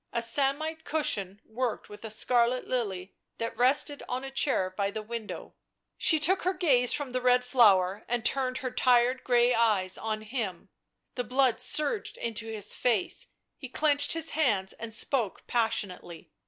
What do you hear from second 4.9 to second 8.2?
window. She took her gaze from the red flower